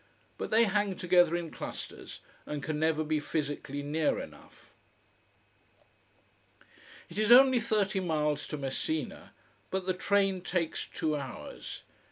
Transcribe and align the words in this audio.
But 0.39 0.49
they 0.49 0.63
hang 0.63 0.95
together 0.95 1.35
in 1.35 1.51
clusters, 1.51 2.21
and 2.47 2.63
can 2.63 2.79
never 2.79 3.03
be 3.03 3.19
physically 3.19 3.83
near 3.83 4.17
enough. 4.19 4.73
It 7.07 7.19
is 7.19 7.31
only 7.31 7.59
thirty 7.59 7.99
miles 7.99 8.47
to 8.47 8.57
Messina, 8.57 9.31
but 9.69 9.85
the 9.85 9.93
train 9.93 10.41
takes 10.41 10.87
two 10.87 11.15
hours. 11.15 11.83